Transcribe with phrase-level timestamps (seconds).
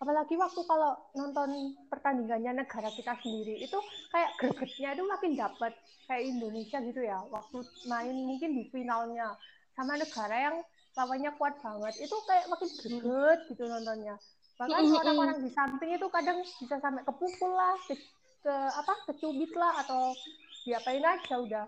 [0.00, 3.76] apalagi waktu kalau nonton pertandingannya negara kita sendiri itu
[4.08, 5.76] kayak gregetnya itu makin dapat
[6.08, 9.36] kayak Indonesia gitu ya waktu main mungkin di finalnya.
[9.76, 10.56] Sama negara yang
[10.96, 14.16] lawannya kuat banget itu kayak makin greget gitu nontonnya.
[14.56, 17.94] Bahkan orang-orang di samping itu kadang bisa sampai kepukul lah ke,
[18.40, 20.16] ke apa kecubit lah atau
[20.64, 21.64] diapain aja udah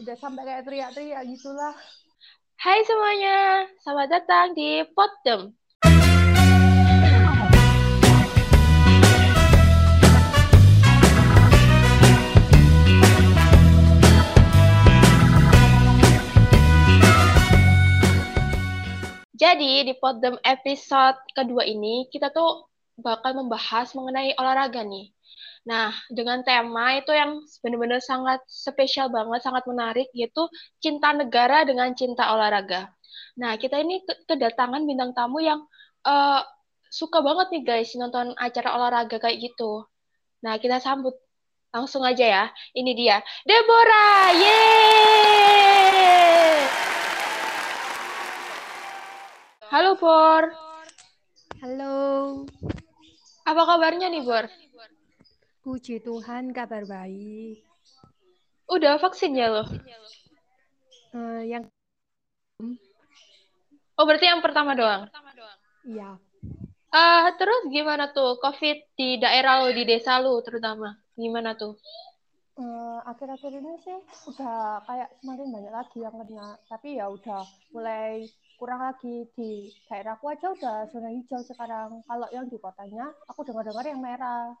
[0.00, 1.72] udah sampai kayak teriak-teriak gitulah.
[2.60, 5.52] Hai semuanya, selamat datang di Potem.
[19.34, 25.10] Jadi di Podem episode kedua ini kita tuh bakal membahas mengenai olahraga nih.
[25.66, 30.46] Nah, dengan tema itu yang benar-benar sangat spesial banget, sangat menarik, yaitu
[30.78, 32.94] cinta negara dengan cinta olahraga.
[33.34, 35.66] Nah, kita ini kedatangan bintang tamu yang
[36.06, 36.40] uh,
[36.86, 39.82] suka banget nih guys nonton acara olahraga kayak gitu.
[40.46, 41.18] Nah, kita sambut
[41.74, 42.44] langsung aja ya.
[42.70, 44.30] Ini dia, Deborah.
[44.30, 45.74] Yeay!
[49.74, 50.54] Halo, Bor.
[51.58, 51.98] Halo.
[53.42, 54.46] Apa kabarnya nih, Bor?
[55.66, 57.58] Puji Tuhan, kabar baik.
[58.70, 59.66] Udah vaksin ya lo?
[61.10, 61.66] Uh, yang
[63.98, 65.10] Oh, berarti yang pertama doang?
[65.82, 66.22] Iya.
[66.94, 71.02] Uh, terus gimana tuh COVID di daerah lo, di desa lo terutama?
[71.18, 71.74] Gimana tuh?
[72.54, 73.98] Eh, akhir-akhir uh, ini sih
[74.30, 76.62] udah kayak semakin banyak lagi yang kena.
[76.70, 77.42] Tapi ya udah
[77.74, 78.22] mulai
[78.56, 82.00] kurang lagi di daerahku aja udah zona hijau sekarang.
[82.06, 84.54] Kalau yang di kotanya, aku dengar-dengar yang merah.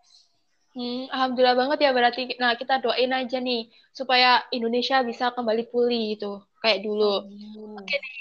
[0.74, 2.22] Hmm, Alhamdulillah banget ya berarti.
[2.42, 7.22] Nah, kita doain aja nih supaya Indonesia bisa kembali pulih itu kayak dulu.
[7.22, 7.78] Hmm.
[7.78, 8.18] Oke nih.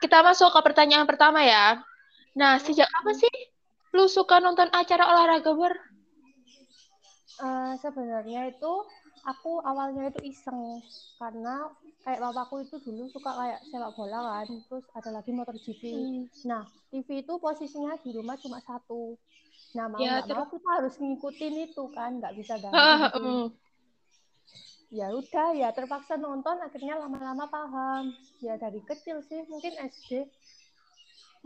[0.00, 1.84] Kita masuk ke pertanyaan pertama ya.
[2.36, 3.32] Nah, sejak apa sih
[3.92, 5.74] lu suka nonton acara olahraga ber?
[7.36, 8.72] Uh, sebenarnya itu
[9.26, 10.78] aku awalnya itu iseng
[11.18, 11.66] karena
[12.06, 16.22] kayak bapakku itu dulu suka kayak sepak bola kan terus ada lagi motor GP hmm.
[16.46, 16.62] nah
[16.94, 19.18] TV itu posisinya di rumah cuma satu
[19.74, 23.34] nah mau ya, mau kita harus ngikutin itu kan nggak bisa ganti gitu.
[24.94, 30.30] ya udah ya terpaksa nonton akhirnya lama-lama paham ya dari kecil sih mungkin SD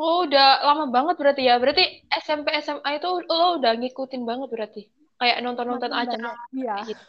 [0.00, 1.60] Oh, udah lama banget berarti ya.
[1.60, 4.82] Berarti SMP SMA itu lo udah ngikutin banget berarti.
[5.20, 6.40] Kayak nonton-nonton acara.
[6.56, 6.88] Iya.
[6.88, 7.04] Gitu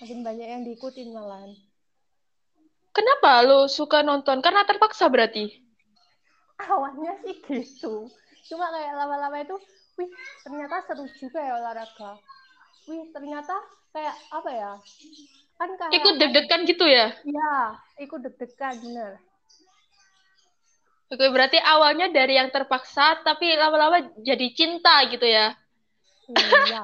[0.00, 1.52] makin banyak yang diikutin malahan.
[2.96, 4.40] Kenapa lo suka nonton?
[4.40, 5.52] Karena terpaksa berarti?
[6.56, 8.08] Awalnya sih gitu.
[8.48, 9.56] Cuma kayak lama-lama itu,
[10.00, 10.08] wih
[10.40, 12.16] ternyata seru juga ya olahraga.
[12.88, 13.52] Wih ternyata
[13.92, 14.72] kayak apa ya?
[15.60, 17.12] Kan kayak ikut deg-degan gitu ya?
[17.20, 17.54] Iya,
[18.00, 19.12] ikut deg-degan bener.
[21.06, 25.54] Oke, berarti awalnya dari yang terpaksa, tapi lama-lama jadi cinta gitu ya?
[26.30, 26.82] Iya.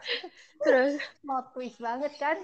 [0.64, 0.92] Terus
[1.22, 2.38] mau twist banget kan?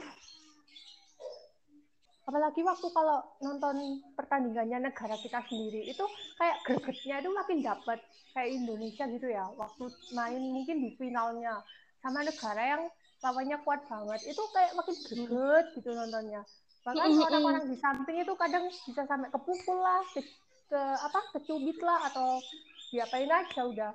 [2.30, 6.04] Apalagi waktu kalau nonton pertandingannya negara kita sendiri itu
[6.38, 7.98] kayak gregetnya itu makin dapat
[8.30, 9.50] kayak Indonesia gitu ya.
[9.58, 11.58] Waktu main mungkin di finalnya
[11.98, 12.82] sama negara yang
[13.20, 16.42] lawannya kuat banget itu kayak makin greget gitu nontonnya.
[16.80, 20.24] Bahkan orang-orang di samping itu kadang bisa sampai kepukul lah, ke,
[20.72, 22.40] ke apa kecubit lah atau
[22.90, 23.92] diapain aja udah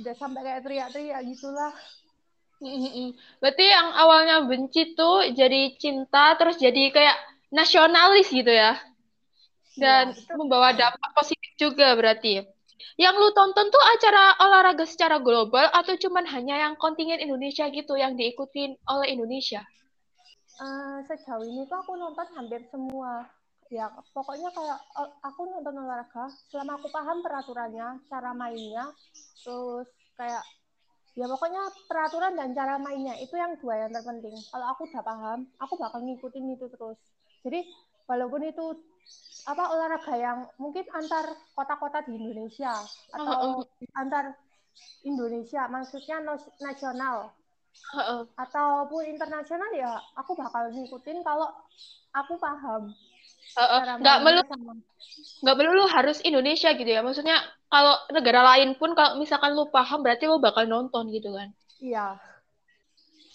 [0.00, 1.74] udah sampai kayak teriak-teriak gitulah
[3.40, 7.16] Berarti yang awalnya benci tuh jadi cinta, terus jadi kayak
[7.52, 8.80] nasionalis gitu ya?
[9.76, 12.40] Dan ya, membawa dampak positif juga berarti.
[12.96, 17.92] Yang lu tonton tuh acara olahraga secara global atau cuman hanya yang kontingen Indonesia gitu
[17.92, 19.60] yang diikutin oleh Indonesia?
[20.56, 23.28] Uh, sejauh ini tuh aku nonton hampir semua.
[23.70, 28.86] Ya pokoknya kayak eh, aku nonton olahraga selama aku paham peraturannya, cara mainnya,
[29.42, 30.44] terus kayak
[31.16, 35.48] ya pokoknya peraturan dan cara mainnya itu yang dua yang terpenting kalau aku udah paham
[35.56, 37.00] aku bakal ngikutin itu terus
[37.40, 37.64] jadi
[38.04, 38.76] walaupun itu
[39.48, 41.24] apa olahraga yang mungkin antar
[41.56, 42.74] kota-kota di Indonesia
[43.16, 43.96] atau uh, uh.
[43.96, 44.36] antar
[45.08, 46.20] Indonesia maksudnya
[46.60, 47.32] nasional
[47.96, 48.28] uh.
[48.36, 51.48] ataupun internasional ya aku bakal ngikutin kalau
[52.12, 52.92] aku paham
[53.54, 54.42] uh, nggak melulu
[55.44, 57.00] nggak melulu harus Indonesia gitu ya.
[57.06, 57.38] Maksudnya
[57.70, 61.54] kalau negara lain pun kalau misalkan lu paham berarti lu bakal nonton gitu kan.
[61.78, 62.18] Iya.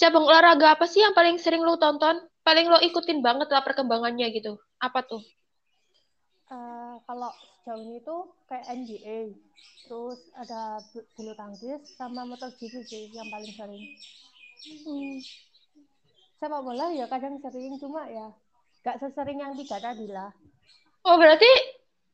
[0.01, 2.25] Cabang olahraga apa sih yang paling sering lu tonton?
[2.41, 4.57] Paling lo ikutin banget lah perkembangannya gitu.
[4.81, 5.21] Apa tuh?
[6.49, 7.29] Uh, kalau
[7.61, 9.37] sejauh ini tuh kayak NBA
[9.85, 10.81] terus ada
[11.13, 13.85] bulu tangkis sama MotoGP sih yang paling sering.
[14.61, 15.17] Hmm.
[16.41, 18.29] sepak bola ya kadang sering cuma ya
[18.81, 20.33] Gak sesering yang tiga tadi lah.
[21.05, 21.49] Oh berarti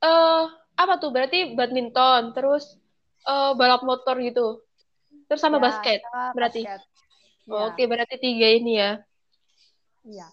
[0.04, 1.12] uh, apa tuh?
[1.12, 2.76] Berarti badminton, terus
[3.28, 4.64] uh, balap motor gitu.
[5.28, 6.62] Terus sama ya, basket sama berarti.
[6.64, 6.82] Basket.
[7.48, 7.72] Oh, Ya.
[7.72, 9.00] Oke, berarti tiga ini ya.
[10.04, 10.28] Iya.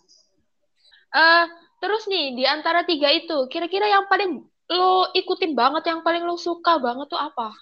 [1.15, 1.47] Uh,
[1.79, 4.43] terus nih, di antara tiga itu, kira-kira yang paling
[4.75, 7.55] lo ikutin banget, yang paling lo suka banget tuh apa?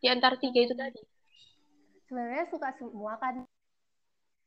[0.00, 1.04] Di antara tiga itu tadi.
[2.08, 3.44] Sebenarnya suka semua kan.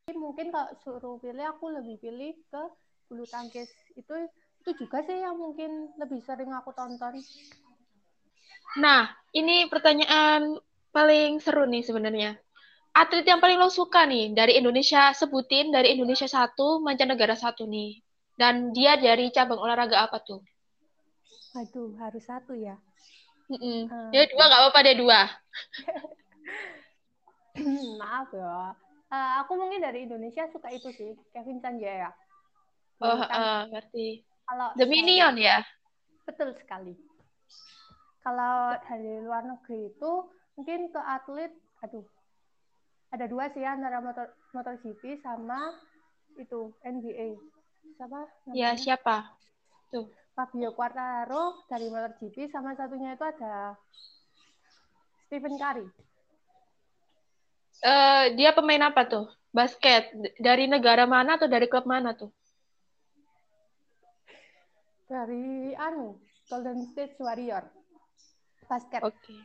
[0.10, 2.64] Mungkin kalau suruh pilih, aku lebih pilih ke
[3.10, 3.68] bulu tangkis.
[3.98, 4.14] Itu
[4.62, 7.18] itu juga sih yang mungkin lebih sering aku tonton.
[8.78, 10.62] Nah, ini pertanyaan
[10.94, 12.38] paling seru nih sebenarnya.
[12.94, 17.98] Atlet yang paling lo suka nih dari Indonesia sebutin dari Indonesia satu, mancanegara satu nih.
[18.38, 20.40] Dan dia dari cabang olahraga apa tuh?
[21.58, 22.78] Aduh, harus satu ya.
[23.50, 23.80] Mm -mm.
[23.90, 25.20] Uh, ya dua nggak apa-apa deh dua.
[28.00, 28.78] Maaf ya.
[29.10, 32.14] Uh, aku mungkin dari Indonesia suka itu sih, Kevin Sanjaya.
[33.00, 34.28] Oh, uh, ngerti.
[34.44, 35.64] Kalau The Minion ya?
[36.28, 36.92] Betul sekali.
[38.20, 40.12] Kalau dari luar negeri itu
[40.60, 42.04] mungkin ke atlet, aduh,
[43.16, 45.72] ada dua sih antara motor motor GP sama
[46.36, 47.40] itu NBA.
[47.96, 48.20] Siapa?
[48.46, 48.60] Namanya?
[48.60, 49.32] Ya siapa?
[49.90, 50.12] Tuh.
[50.36, 53.76] Fabio Quartararo dari motor GP sama satunya itu ada
[55.28, 55.88] Stephen Curry.
[57.84, 59.28] Uh, dia pemain apa tuh?
[59.52, 60.12] Basket.
[60.40, 62.32] Dari negara mana atau dari klub mana tuh?
[65.10, 67.66] Dari anu Golden State Warrior
[68.70, 69.02] basket.
[69.02, 69.18] Oke.
[69.26, 69.40] Okay.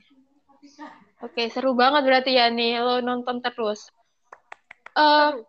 [1.25, 3.89] Oke, okay, seru banget berarti ya nih lo nonton terus.
[4.97, 5.41] Uh,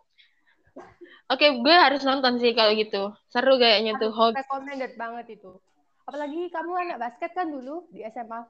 [1.26, 3.12] Oke, okay, gue harus nonton sih kalau gitu.
[3.32, 4.12] Seru kayaknya tuh.
[4.12, 4.40] Hobi.
[4.40, 5.58] Recommended banget itu.
[6.06, 8.46] Apalagi kamu anak basket kan dulu di SMA.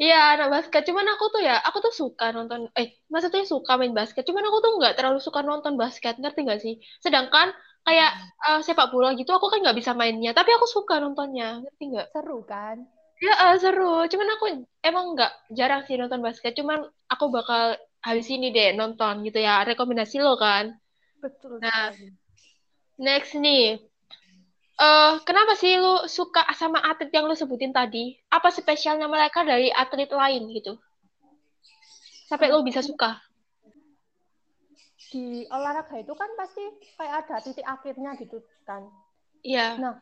[0.00, 0.88] Iya, anak basket.
[0.88, 4.24] Cuman aku tuh ya, aku tuh suka nonton, eh, maksudnya suka main basket.
[4.24, 6.80] Cuman aku tuh nggak terlalu suka nonton basket, ngerti nggak sih?
[7.04, 7.52] Sedangkan
[7.84, 8.12] kayak
[8.46, 12.08] uh, sepak bola gitu aku kan nggak bisa mainnya tapi aku suka nontonnya ngerti nggak?
[12.12, 12.84] Seru kan?
[13.20, 14.04] Ya uh, seru.
[14.08, 14.44] Cuman aku
[14.80, 19.64] emang nggak jarang sih nonton basket cuman aku bakal habis ini deh nonton gitu ya
[19.64, 20.72] rekomendasi lo kan?
[21.20, 22.16] Betul nah sekali.
[22.96, 23.80] next nih.
[24.80, 28.16] Uh, kenapa sih lo suka sama atlet yang lo sebutin tadi?
[28.32, 30.80] Apa spesialnya mereka dari atlet lain gitu?
[32.32, 33.20] Sampai lo bisa suka
[35.10, 36.62] di olahraga itu kan pasti
[36.94, 38.86] kayak ada titik akhirnya gitu kan.
[39.42, 39.76] Iya.
[39.82, 39.98] Nah,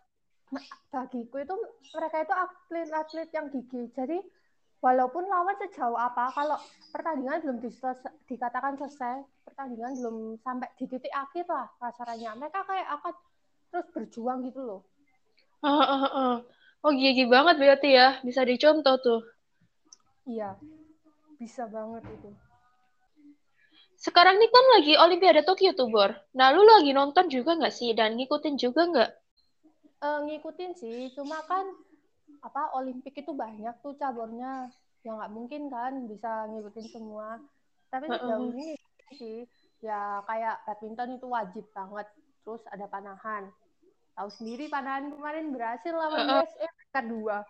[0.92, 1.54] bagiku itu
[1.96, 3.88] mereka itu atlet-atlet yang gigih.
[3.96, 4.20] Jadi
[4.84, 6.60] walaupun lawan sejauh apa, kalau
[6.92, 7.58] pertandingan belum
[8.28, 13.14] dikatakan selesai, pertandingan belum sampai di titik akhir lah kasarannya, mereka kayak akan
[13.72, 14.80] terus berjuang gitu loh.
[15.64, 16.36] Oh, oh, oh.
[16.84, 19.20] oh gigi banget berarti ya, bisa dicontoh tuh.
[20.28, 20.56] Iya,
[21.40, 22.30] bisa banget itu.
[23.98, 26.14] Sekarang ini kan lagi Olimpiade Tokyo tuh, Bor.
[26.38, 27.90] Nah, lu lagi nonton juga nggak sih?
[27.98, 29.10] Dan ngikutin juga nggak?
[29.98, 31.66] Uh, ngikutin sih, cuma kan
[32.38, 34.70] apa Olimpik itu banyak tuh cabornya.
[35.02, 37.42] Ya nggak mungkin kan bisa ngikutin semua.
[37.90, 38.54] Tapi sejauh uh -uh.
[38.54, 38.78] ini
[39.18, 39.42] sih,
[39.82, 42.06] ya kayak badminton itu wajib banget.
[42.46, 43.50] Terus ada panahan.
[44.14, 46.46] Tahu sendiri panahan kemarin berhasil lawan uh.
[46.46, 47.42] USA kedua.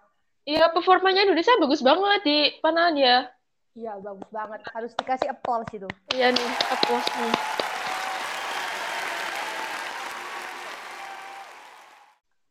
[0.49, 3.29] Iya, performanya Indonesia bagus banget di panahan ya.
[3.79, 4.61] Iya, bagus banget.
[4.75, 5.87] Harus dikasih applause itu.
[6.11, 7.35] Iya nih, applause nih.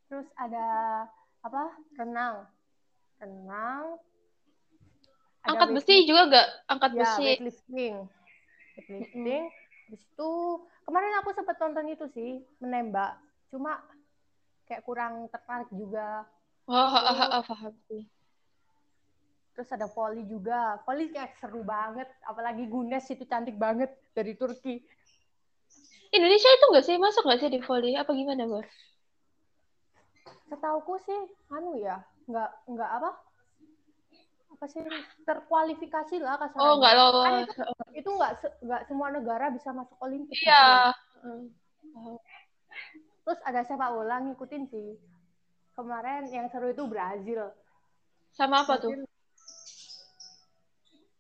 [0.07, 0.68] Terus ada
[1.44, 1.63] apa?
[2.00, 2.47] Renang.
[3.19, 4.00] Renang.
[5.44, 6.47] Angkat besi juga gak?
[6.71, 7.24] Angkat ya, besi.
[7.27, 7.95] weightlifting.
[8.79, 9.43] Weightlifting.
[9.43, 9.88] Mm -hmm.
[9.88, 10.31] Habis itu
[10.88, 13.19] kemarin aku sempat tonton itu sih, menembak.
[13.51, 13.84] Cuma
[14.63, 16.24] kayak kurang tertarik juga.
[16.72, 18.07] Oh, oh, oh, oh, paham sih
[19.58, 24.86] terus ada volley juga volley kayak seru banget apalagi Gunes itu cantik banget dari Turki
[26.14, 28.64] Indonesia itu nggak sih masuk nggak sih di volley apa gimana Bor?
[30.48, 31.22] Setauku sih
[31.52, 33.10] anu ya nggak nggak apa
[34.58, 34.82] apa sih
[35.28, 36.66] terkualifikasi lah kasarnya.
[36.66, 37.26] Oh nggak lolos.
[37.28, 37.62] Kan itu,
[37.94, 38.32] itu nggak
[38.64, 40.34] nggak semua negara bisa masuk Olimpik.
[40.34, 40.96] Iya.
[41.22, 42.18] Gitu.
[43.28, 44.98] Terus ada sepak bola ngikutin sih.
[45.78, 47.54] Kemarin yang seru itu Brazil.
[48.34, 49.16] Sama apa Brazil, tuh?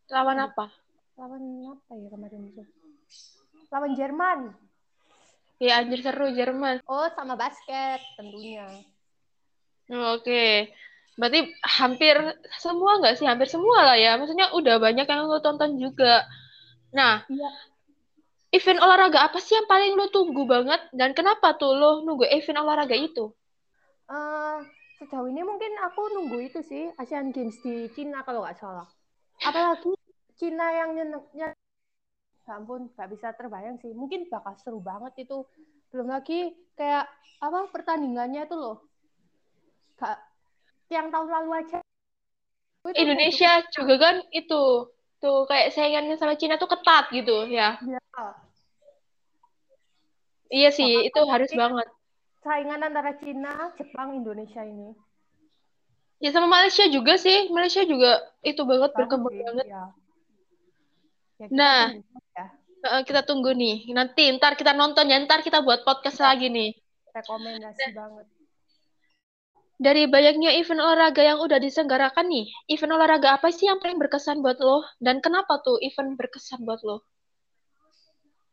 [0.07, 0.71] Lawan apa?
[1.19, 1.43] Lawan
[1.75, 2.63] apa ya kemarin itu?
[3.67, 4.39] Lawan Jerman.
[5.59, 6.79] Ya anjir seru Jerman.
[6.87, 8.71] Oh, sama basket tentunya.
[9.91, 10.23] Oke.
[10.23, 10.53] Okay.
[11.17, 12.15] Berarti hampir
[12.61, 13.27] semua nggak sih?
[13.27, 14.15] Hampir semua lah ya.
[14.15, 16.23] Maksudnya udah banyak yang lo tonton juga.
[16.95, 17.49] Nah, iya.
[18.55, 20.79] event olahraga apa sih yang paling lo tunggu banget?
[20.95, 23.33] Dan kenapa tuh lo nunggu event olahraga itu?
[24.07, 24.63] Uh,
[25.03, 28.87] sejauh ini mungkin aku nunggu itu sih Asian Games di Cina kalau nggak salah
[29.49, 29.91] apalagi
[30.37, 31.49] Cina yang nyenengnya
[32.47, 35.43] ya ampun nggak bisa terbayang sih mungkin bakal seru banget itu
[35.91, 37.07] belum lagi kayak
[37.43, 38.77] apa pertandingannya itu loh
[39.97, 40.15] Gak,
[40.93, 41.77] yang tahun lalu aja
[42.87, 43.67] itu Indonesia itu.
[43.75, 44.63] juga kan itu
[45.19, 47.75] tuh kayak saingannya sama Cina tuh ketat gitu ya.
[47.83, 47.99] Iya.
[50.47, 51.87] Iya sih, Bahkan itu harus banget.
[52.39, 54.95] Saingan antara Cina, Jepang, Indonesia ini.
[56.17, 57.49] Ya sama Malaysia juga sih.
[57.53, 59.65] Malaysia juga itu banget Bagus berkembang sih, banget.
[59.69, 59.83] ya.
[61.37, 62.45] Ya, kita Nah, tunggu ya.
[63.05, 63.75] kita tunggu nih.
[63.93, 66.33] Nanti ntar kita nonton ya, ntar kita buat podcast Ya.
[66.33, 66.69] lagi nih.
[67.13, 68.25] Rekomendasi banget.
[69.77, 74.41] Dari banyaknya event olahraga yang udah diselenggarakan nih, event olahraga apa sih yang paling berkesan
[74.41, 74.81] buat lo?
[74.97, 77.05] Dan kenapa tuh event berkesan buat lo?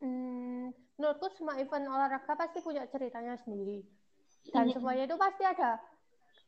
[0.04, 0.68] Hmm,
[1.00, 3.80] menurutku semua event olahraga pasti punya ceritanya sendiri.
[4.52, 4.76] Dan Mm-mm.
[4.76, 5.80] semuanya itu pasti ada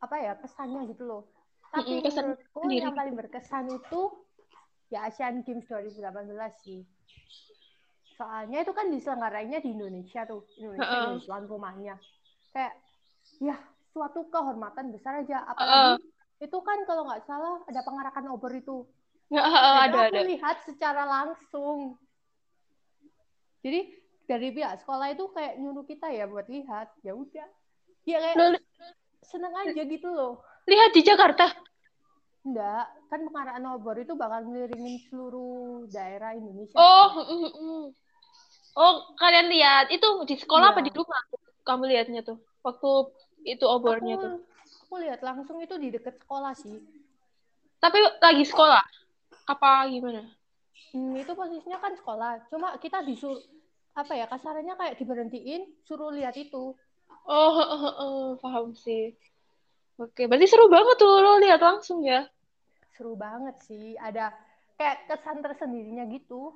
[0.06, 1.22] apa ya kesannya gitu loh.
[1.74, 2.82] Tapi Mm-mm, kesan menurutku sendiri.
[2.86, 4.00] yang paling berkesan itu
[4.88, 6.86] ya Asian Games 2018 sih.
[8.16, 10.46] Soalnya itu kan diselenggarainya di Indonesia tuh.
[10.56, 11.04] Indonesia Heeh.
[11.04, 11.94] jadi tuan rumahnya.
[12.54, 12.74] Kayak
[13.42, 13.56] ya
[13.92, 15.44] suatu kehormatan besar aja.
[15.44, 16.00] Apalagi
[16.40, 18.86] itu kan kalau nggak salah ada pengarakan obor itu.
[19.28, 20.22] Dan itu ada aku ada.
[20.22, 21.98] lihat secara langsung.
[23.60, 23.80] Jadi
[24.30, 26.94] dari pihak sekolah itu kayak nyuruh kita ya buat lihat.
[27.02, 27.48] Ya udah.
[28.06, 28.62] Ya kayak
[29.26, 30.40] seneng aja gitu loh.
[30.66, 31.46] lihat di Jakarta.
[32.46, 36.78] Enggak, kan pengarahan obor itu bakal ngelilingin seluruh daerah Indonesia.
[36.78, 37.84] Oh, mm, mm, mm.
[38.76, 40.86] oh kalian lihat itu di sekolah apa Iya.
[40.86, 41.20] di rumah?
[41.66, 42.90] Kamu lihatnya tuh waktu
[43.44, 44.34] itu obornya Aku tuh.
[44.86, 46.78] aku lihat langsung itu di dekat sekolah sih.
[47.82, 48.82] Tapi lagi sekolah
[49.46, 50.22] apa gimana?
[50.94, 52.46] Hmm, itu posisinya kan sekolah.
[52.46, 53.42] Cuma kita disuruh
[53.96, 56.74] apa ya kasarannya kayak diberhentiin suruh lihat itu.
[57.26, 59.12] Oh, oh, oh, oh, paham sih.
[59.98, 62.28] Oke, berarti seru banget tuh lo lihat langsung ya.
[62.94, 63.98] Seru banget sih.
[63.98, 64.30] Ada
[64.78, 66.54] kayak kesan tersendirinya gitu.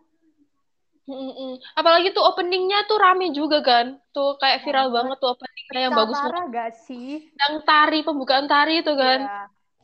[1.11, 1.59] Mm-mm.
[1.75, 3.99] Apalagi tuh openingnya tuh rame juga kan.
[4.15, 4.97] Tuh kayak viral Banget.
[4.97, 6.43] banget tuh openingnya yang bagus banget.
[6.55, 7.09] gak sih?
[7.35, 9.21] Yang tari, pembukaan tari itu kan.
[9.27, 9.39] Ya,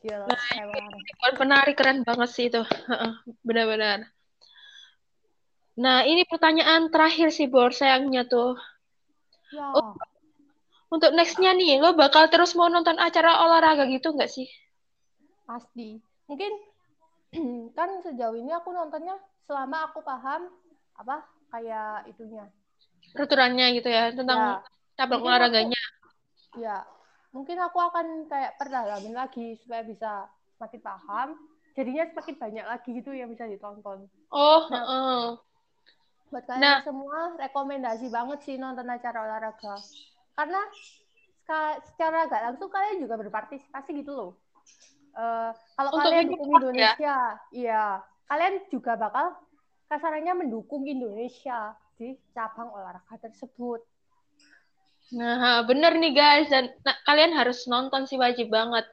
[0.05, 2.61] gila, Nah, penari keren banget sih itu.
[3.47, 4.07] Benar-benar.
[5.77, 8.57] Nah, ini pertanyaan terakhir sih, Bor, sayangnya tuh.
[9.53, 9.93] Ya, Oh,
[10.95, 14.47] untuk nextnya nih, lo bakal terus mau nonton acara olahraga gitu nggak sih?
[15.49, 15.89] pasti.
[16.29, 16.51] Mungkin
[17.77, 19.15] kan sejauh ini aku nontonnya
[19.47, 20.41] selama aku paham
[21.01, 21.15] apa
[21.53, 22.45] kayak itunya.
[23.13, 24.63] Peraturannya gitu ya, tentang Ya,
[24.97, 25.79] cabang mungkin aku olahraganya.
[26.63, 26.77] ya
[27.35, 30.11] mungkin aku akan kayak perdalamin lagi supaya bisa
[30.57, 31.29] semakin paham.
[31.77, 33.99] Jadinya semakin banyak lagi gitu yang bisa ditonton.
[34.31, 35.37] Oh, Nah, heeh.
[36.31, 39.75] buat kalian Nah, semua rekomendasi banget sih nonton acara olahraga.
[40.37, 40.61] Karena
[41.81, 44.31] secara gak langsung kalian juga berpartisipasi gitu loh.
[45.17, 46.57] Eh, kalau untuk kalian dukung ya.
[46.61, 47.17] Indonesia,
[47.49, 47.85] iya,
[48.29, 49.33] kalian juga bakal
[49.89, 53.81] kasarannya mendukung Indonesia di cabang olahraga tersebut.
[55.17, 58.85] Nah, bener nih guys, dan nah, kalian harus nonton sih wajib banget.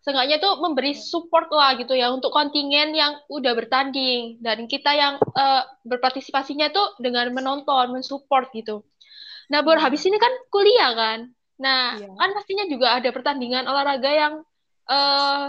[0.00, 5.20] Seenggaknya tuh memberi support lah gitu ya untuk kontingen yang udah bertanding dan kita yang
[5.20, 8.80] eh, berpartisipasinya tuh dengan menonton, mensupport gitu.
[9.50, 11.20] Nah, Iya, habis ini kan kuliah kan.
[11.64, 14.34] Nah, iya, kan pastinya juga ada pertandingan olahraga yang
[14.90, 15.46] eh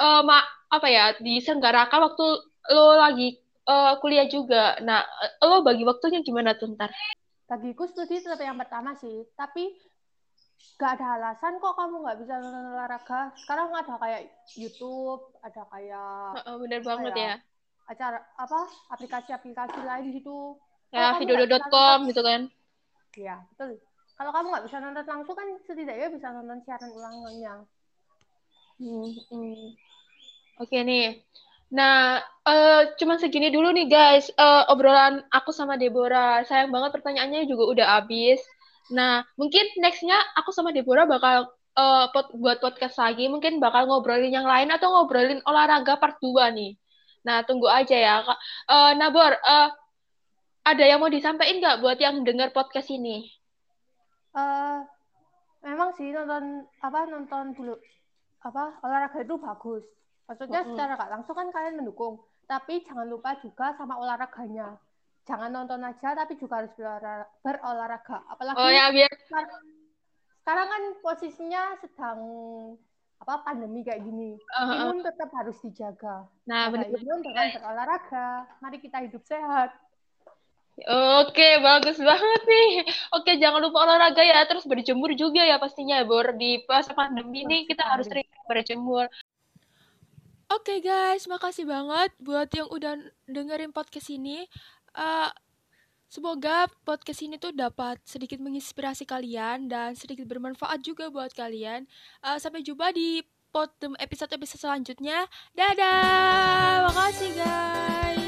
[0.00, 2.24] eh, ma- apa ya diselenggarakan waktu
[2.72, 3.28] lo lagi
[3.68, 4.76] eh, kuliah juga.
[4.86, 6.90] Nah, eh, lo bagi waktunya gimana tuh ntar?
[7.50, 9.64] bagiku studi tetap yang pertama sih, tapi
[10.80, 13.20] gak ada alasan kok kamu nggak bisa nonton olahraga.
[13.42, 14.20] Sekarang ada kayak
[14.58, 17.34] YouTube, ada kayak Heeh, bener banget ya ya.
[17.92, 18.60] acara apa
[18.94, 20.56] aplikasi-aplikasi lain gitu.
[20.92, 22.40] Ya, video.com gitu kan.
[23.16, 23.80] Ya betul.
[24.16, 27.54] Kalau kamu nggak bisa nonton langsung kan setidaknya bisa nonton siaran ulangannya.
[28.78, 29.64] Hmm, hmm.
[30.62, 31.22] Oke nih.
[31.72, 36.44] Nah, eh cuman segini dulu nih guys, eh, obrolan aku sama Deborah.
[36.44, 38.40] Sayang banget pertanyaannya juga udah habis.
[38.92, 43.26] Nah, mungkin nextnya aku sama Deborah bakal eh, pot- buat podcast lagi.
[43.32, 46.76] Mungkin bakal ngobrolin yang lain atau ngobrolin olahraga part 2 nih.
[47.24, 48.14] Nah, tunggu aja ya.
[48.68, 49.68] Eh, Nabor, eh,
[50.62, 53.26] ada yang mau disampaikan nggak buat yang dengar podcast ini?
[54.32, 54.78] eh
[55.60, 57.76] memang sih nonton apa nonton dulu
[58.40, 59.84] apa olahraga itu bagus.
[60.24, 60.72] Maksudnya Mm-mm.
[60.72, 64.78] secara nggak langsung kan kalian mendukung, tapi jangan lupa juga sama olahraganya.
[65.22, 68.18] Jangan nonton aja, tapi juga harus berolah- berolahraga.
[68.26, 69.62] Oh Apalagi ya, biar sekar-
[70.42, 72.18] sekarang kan posisinya sedang
[73.22, 74.34] apa pandemi kayak gini.
[74.34, 74.78] eh, eh.
[74.82, 76.26] Imun tetap harus dijaga.
[76.50, 78.26] Nah, bener imun dengan berolahraga.
[78.58, 79.70] Mari kita hidup sehat.
[80.88, 82.70] Oke, bagus banget nih.
[83.14, 86.34] Oke, jangan lupa olahraga ya, terus berjemur juga ya pastinya, Bor.
[86.34, 89.06] Di pas pandemi ini kita harus sering berjemur.
[90.52, 94.44] Oke guys, makasih banget buat yang udah dengerin podcast ini.
[94.92, 95.30] Eh,
[96.12, 101.88] semoga podcast ini tuh dapat sedikit menginspirasi kalian dan sedikit bermanfaat juga buat kalian.
[102.20, 103.24] Eh, sampai jumpa di
[103.96, 105.24] episode-episode selanjutnya.
[105.56, 106.84] Dadah.
[106.92, 108.21] Makasih guys.